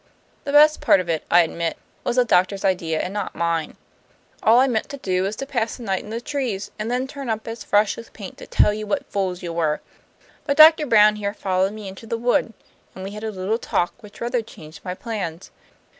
The 0.45 0.51
best 0.51 0.81
part 0.81 0.99
of 0.99 1.09
it, 1.09 1.23
I 1.29 1.41
admit, 1.41 1.77
was 2.03 2.15
the 2.15 2.25
doctor's 2.25 2.65
idea 2.65 2.99
and 3.01 3.13
not 3.13 3.35
mine. 3.35 3.77
All 4.41 4.57
I 4.59 4.65
meant 4.65 4.89
to 4.89 4.97
do 4.97 5.21
was 5.21 5.35
to 5.35 5.45
pass 5.45 5.77
a 5.77 5.83
night 5.83 6.01
in 6.03 6.09
the 6.09 6.19
trees, 6.19 6.71
and 6.79 6.89
then 6.89 7.05
turn 7.05 7.29
up 7.29 7.47
as 7.47 7.63
fresh 7.63 7.99
as 7.99 8.09
paint 8.09 8.39
to 8.39 8.47
tell 8.47 8.73
you 8.73 8.87
what 8.87 9.05
fools 9.05 9.43
you 9.43 9.53
were. 9.53 9.79
But 10.47 10.57
Doctor 10.57 10.87
Brown 10.87 11.17
here 11.17 11.35
followed 11.35 11.73
me 11.73 11.87
into 11.87 12.07
the 12.07 12.17
wood, 12.17 12.53
and 12.95 13.03
we 13.03 13.11
had 13.11 13.23
a 13.23 13.29
little 13.29 13.59
talk 13.59 13.93
which 14.01 14.19
rather 14.19 14.41
changed 14.41 14.83
my 14.83 14.95
plans. 14.95 15.51